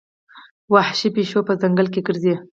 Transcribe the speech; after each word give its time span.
وحشي 0.73 1.09
پیشو 1.15 1.39
په 1.47 1.53
ځنګل 1.61 1.87
کې 1.93 2.01
ګرځي. 2.07 2.35